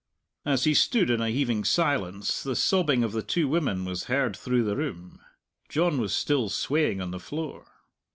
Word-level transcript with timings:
As 0.47 0.63
he 0.63 0.73
stood 0.73 1.11
in 1.11 1.21
a 1.21 1.29
heaving 1.29 1.63
silence 1.63 2.41
the 2.41 2.55
sobbing 2.55 3.03
of 3.03 3.11
the 3.11 3.21
two 3.21 3.47
women 3.47 3.85
was 3.85 4.05
heard 4.05 4.35
through 4.35 4.63
the 4.63 4.75
room. 4.75 5.19
John 5.69 6.01
was 6.01 6.11
still 6.11 6.49
swaying 6.49 6.99
on 6.99 7.11
the 7.11 7.19
floor. 7.19 7.67